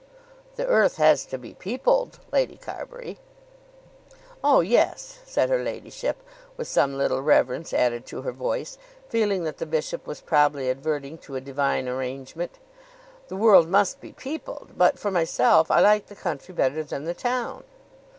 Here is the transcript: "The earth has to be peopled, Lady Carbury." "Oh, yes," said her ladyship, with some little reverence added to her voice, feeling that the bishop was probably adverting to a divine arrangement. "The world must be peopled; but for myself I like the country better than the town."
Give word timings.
"The 0.55 0.65
earth 0.65 0.97
has 0.97 1.27
to 1.27 1.37
be 1.37 1.53
peopled, 1.53 2.17
Lady 2.31 2.57
Carbury." 2.57 3.19
"Oh, 4.43 4.61
yes," 4.61 5.19
said 5.27 5.49
her 5.51 5.61
ladyship, 5.61 6.23
with 6.57 6.67
some 6.67 6.97
little 6.97 7.21
reverence 7.21 7.71
added 7.71 8.07
to 8.07 8.23
her 8.23 8.31
voice, 8.31 8.79
feeling 9.09 9.43
that 9.43 9.59
the 9.59 9.67
bishop 9.67 10.07
was 10.07 10.19
probably 10.19 10.71
adverting 10.71 11.19
to 11.19 11.35
a 11.35 11.39
divine 11.41 11.87
arrangement. 11.87 12.57
"The 13.27 13.35
world 13.37 13.69
must 13.69 14.01
be 14.01 14.11
peopled; 14.13 14.69
but 14.75 14.97
for 14.97 15.11
myself 15.11 15.69
I 15.69 15.81
like 15.81 16.07
the 16.07 16.15
country 16.15 16.51
better 16.55 16.83
than 16.83 17.03
the 17.03 17.13
town." 17.13 17.63